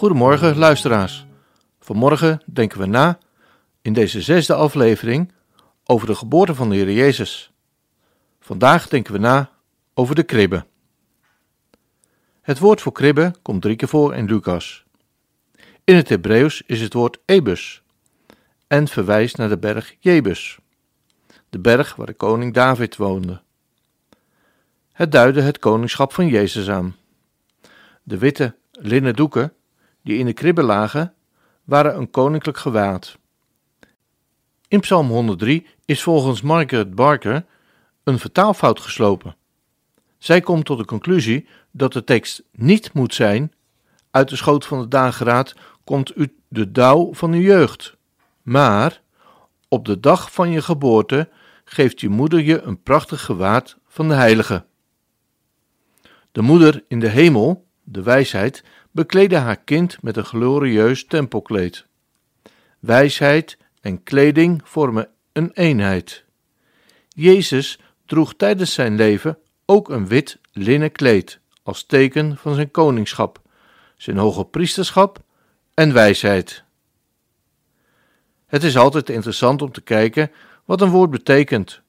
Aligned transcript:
Goedemorgen 0.00 0.56
luisteraars. 0.56 1.26
Vanmorgen 1.80 2.42
denken 2.52 2.80
we 2.80 2.86
na 2.86 3.18
in 3.82 3.92
deze 3.92 4.22
zesde 4.22 4.54
aflevering 4.54 5.32
over 5.84 6.06
de 6.06 6.14
geboorte 6.14 6.54
van 6.54 6.68
de 6.68 6.74
Heer 6.74 6.92
Jezus. 6.92 7.52
Vandaag 8.40 8.88
denken 8.88 9.12
we 9.12 9.18
na 9.18 9.50
over 9.94 10.14
de 10.14 10.22
kribbe. 10.22 10.66
Het 12.40 12.58
woord 12.58 12.80
voor 12.80 12.92
kribbe 12.92 13.34
komt 13.42 13.62
drie 13.62 13.76
keer 13.76 13.88
voor 13.88 14.14
in 14.14 14.24
Lucas. 14.24 14.84
In 15.84 15.96
het 15.96 16.08
Hebreeuws 16.08 16.62
is 16.66 16.80
het 16.80 16.92
woord 16.92 17.18
Ebus 17.24 17.82
en 18.66 18.88
verwijst 18.88 19.36
naar 19.36 19.48
de 19.48 19.58
berg 19.58 19.94
Jebus, 19.98 20.58
de 21.50 21.58
berg 21.58 21.94
waar 21.94 22.06
de 22.06 22.14
koning 22.14 22.54
David 22.54 22.96
woonde. 22.96 23.40
Het 24.92 25.12
duidde 25.12 25.40
het 25.40 25.58
koningschap 25.58 26.12
van 26.12 26.26
Jezus 26.26 26.70
aan. 26.70 26.96
De 28.02 28.18
witte 28.18 28.56
linnen 28.70 29.14
doeken 29.14 29.52
die 30.02 30.18
in 30.18 30.26
de 30.26 30.32
kribbe 30.32 30.62
lagen, 30.62 31.14
waren 31.64 31.96
een 31.96 32.10
koninklijk 32.10 32.58
gewaad. 32.58 33.18
In 34.68 34.80
Psalm 34.80 35.08
103 35.08 35.66
is 35.84 36.02
volgens 36.02 36.42
Margaret 36.42 36.94
Barker 36.94 37.44
een 38.04 38.18
vertaalfout 38.18 38.80
geslopen. 38.80 39.36
Zij 40.18 40.40
komt 40.40 40.64
tot 40.64 40.78
de 40.78 40.84
conclusie 40.84 41.48
dat 41.70 41.92
de 41.92 42.04
tekst 42.04 42.42
niet 42.52 42.92
moet 42.92 43.14
zijn: 43.14 43.52
Uit 44.10 44.28
de 44.28 44.36
schoot 44.36 44.66
van 44.66 44.80
de 44.80 44.88
dageraad 44.88 45.54
komt 45.84 46.16
u 46.16 46.36
de 46.48 46.72
dauw 46.72 47.14
van 47.14 47.32
uw 47.32 47.40
jeugd. 47.40 47.96
Maar 48.42 49.00
op 49.68 49.84
de 49.84 50.00
dag 50.00 50.32
van 50.32 50.50
je 50.50 50.62
geboorte 50.62 51.28
geeft 51.64 52.00
je 52.00 52.08
moeder 52.08 52.40
je 52.40 52.60
een 52.60 52.82
prachtig 52.82 53.24
gewaad 53.24 53.76
van 53.86 54.08
de 54.08 54.14
heilige. 54.14 54.64
De 56.32 56.42
moeder 56.42 56.84
in 56.88 57.00
de 57.00 57.08
hemel, 57.08 57.66
de 57.82 58.02
wijsheid, 58.02 58.64
bekleedde 58.90 59.36
haar 59.36 59.56
kind 59.56 60.02
met 60.02 60.16
een 60.16 60.24
glorieus 60.24 61.06
tempelkleed. 61.06 61.86
Wijsheid 62.78 63.58
en 63.80 64.02
kleding 64.02 64.60
vormen 64.64 65.08
een 65.32 65.50
eenheid. 65.52 66.24
Jezus 67.08 67.78
droeg 68.06 68.34
tijdens 68.34 68.72
zijn 68.72 68.96
leven 68.96 69.38
ook 69.66 69.88
een 69.88 70.08
wit 70.08 70.38
linnen 70.52 70.92
kleed 70.92 71.40
als 71.62 71.84
teken 71.84 72.36
van 72.36 72.54
zijn 72.54 72.70
koningschap, 72.70 73.40
zijn 73.96 74.16
hoge 74.16 74.44
priesterschap 74.44 75.22
en 75.74 75.92
wijsheid. 75.92 76.64
Het 78.46 78.62
is 78.62 78.76
altijd 78.76 79.10
interessant 79.10 79.62
om 79.62 79.72
te 79.72 79.80
kijken 79.80 80.30
wat 80.64 80.80
een 80.80 80.90
woord 80.90 81.10
betekent. 81.10 81.80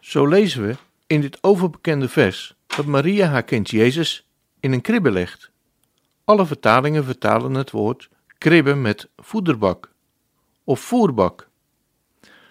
Zo 0.00 0.26
lezen 0.26 0.66
we 0.66 0.76
in 1.06 1.20
dit 1.20 1.38
overbekende 1.40 2.08
vers 2.08 2.54
dat 2.66 2.86
Maria 2.86 3.28
haar 3.28 3.42
kind 3.42 3.70
Jezus 3.70 4.26
in 4.60 4.72
een 4.72 4.80
kribbe 4.80 5.10
legt. 5.10 5.50
Alle 6.30 6.46
vertalingen 6.46 7.04
vertalen 7.04 7.54
het 7.54 7.70
woord 7.70 8.08
kribbe 8.38 8.74
met 8.74 9.08
voederbak 9.16 9.92
of 10.64 10.80
voerbak. 10.80 11.48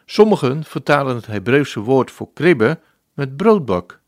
Sommigen 0.05 0.63
vertalen 0.63 1.15
het 1.15 1.25
Hebreeuwse 1.25 1.79
woord 1.79 2.11
voor 2.11 2.33
kribbe 2.33 2.79
met 3.13 3.37
broodbak. 3.37 3.99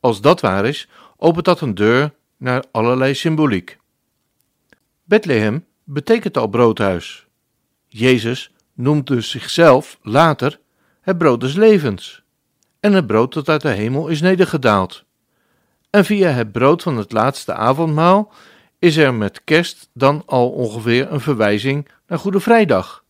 Als 0.00 0.20
dat 0.20 0.40
waar 0.40 0.64
is, 0.66 0.88
opent 1.16 1.44
dat 1.44 1.60
een 1.60 1.74
deur 1.74 2.14
naar 2.36 2.64
allerlei 2.70 3.14
symboliek. 3.14 3.78
Bethlehem 5.04 5.66
betekent 5.84 6.36
al 6.36 6.48
broodhuis. 6.48 7.26
Jezus 7.86 8.52
noemt 8.74 9.06
dus 9.06 9.30
zichzelf 9.30 9.98
later 10.02 10.60
het 11.00 11.18
brood 11.18 11.40
des 11.40 11.54
levens 11.54 12.22
en 12.80 12.92
het 12.92 13.06
brood 13.06 13.32
dat 13.32 13.48
uit 13.48 13.62
de 13.62 13.68
hemel 13.68 14.08
is 14.08 14.20
nedergedaald. 14.20 15.04
En 15.90 16.04
via 16.04 16.30
het 16.30 16.52
brood 16.52 16.82
van 16.82 16.96
het 16.96 17.12
laatste 17.12 17.54
avondmaal 17.54 18.32
is 18.78 18.96
er 18.96 19.14
met 19.14 19.44
kerst 19.44 19.88
dan 19.92 20.22
al 20.26 20.50
ongeveer 20.50 21.12
een 21.12 21.20
verwijzing 21.20 21.88
naar 22.06 22.18
Goede 22.18 22.40
Vrijdag. 22.40 23.04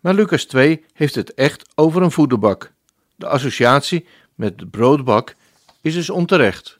Maar 0.00 0.14
Lucas 0.14 0.44
2 0.44 0.84
heeft 0.92 1.14
het 1.14 1.34
echt 1.34 1.68
over 1.74 2.02
een 2.02 2.10
voederbak. 2.10 2.72
De 3.16 3.26
associatie 3.26 4.06
met 4.34 4.58
de 4.58 4.66
broodbak 4.66 5.34
is 5.80 5.94
dus 5.94 6.10
onterecht. 6.10 6.78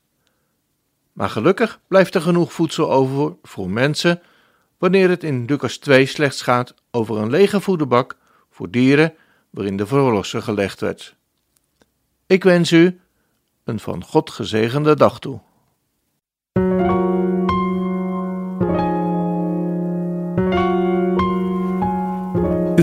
Maar 1.12 1.30
gelukkig 1.30 1.80
blijft 1.86 2.14
er 2.14 2.20
genoeg 2.20 2.52
voedsel 2.52 2.92
over 2.92 3.36
voor 3.42 3.70
mensen 3.70 4.22
wanneer 4.78 5.08
het 5.08 5.24
in 5.24 5.44
Lucas 5.44 5.76
2 5.76 6.06
slechts 6.06 6.42
gaat 6.42 6.74
over 6.90 7.16
een 7.16 7.30
lege 7.30 7.60
voederbak 7.60 8.16
voor 8.50 8.70
dieren 8.70 9.14
waarin 9.50 9.76
de 9.76 9.86
verlosser 9.86 10.42
gelegd 10.42 10.80
werd. 10.80 11.16
Ik 12.26 12.44
wens 12.44 12.70
u 12.70 13.00
een 13.64 13.80
van 13.80 14.04
God 14.04 14.30
gezegende 14.30 14.96
dag 14.96 15.18
toe. 15.18 15.40